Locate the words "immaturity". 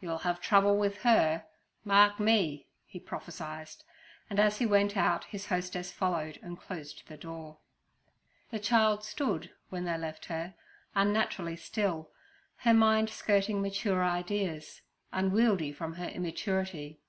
16.08-17.00